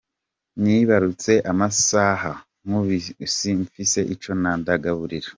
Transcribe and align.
Nibarutse 0.61 1.33
amahasa, 1.51 2.05
nkubu 2.65 2.95
si 3.35 3.49
mfise 3.63 3.99
ico 4.13 4.31
ndayagaburira. 4.59 5.29